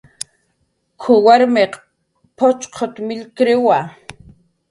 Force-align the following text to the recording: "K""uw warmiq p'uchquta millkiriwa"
"K""uw 1.01 1.19
warmiq 1.25 1.73
p'uchquta 2.37 3.01
millkiriwa" 3.07 3.77